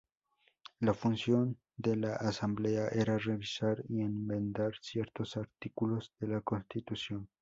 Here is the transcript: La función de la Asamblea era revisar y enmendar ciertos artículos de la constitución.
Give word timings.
La 0.79 0.95
función 0.95 1.57
de 1.77 1.95
la 1.95 2.15
Asamblea 2.15 2.87
era 2.91 3.19
revisar 3.19 3.83
y 3.87 4.01
enmendar 4.01 4.71
ciertos 4.81 5.37
artículos 5.37 6.11
de 6.19 6.27
la 6.27 6.41
constitución. 6.41 7.29